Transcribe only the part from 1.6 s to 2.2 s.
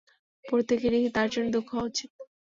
হওয়া উচিত।